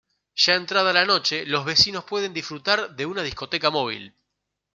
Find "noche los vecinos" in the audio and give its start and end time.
1.05-2.03